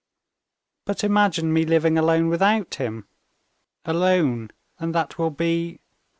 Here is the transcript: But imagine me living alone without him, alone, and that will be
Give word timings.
But 0.85 1.03
imagine 1.03 1.53
me 1.53 1.63
living 1.63 1.95
alone 1.95 2.27
without 2.27 2.73
him, 2.73 3.07
alone, 3.85 4.49
and 4.79 4.95
that 4.95 5.19
will 5.19 5.29
be 5.29 5.79